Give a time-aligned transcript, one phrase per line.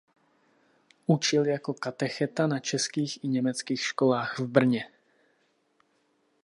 [1.05, 4.91] Učil jako katecheta na českých i německých školách Brně.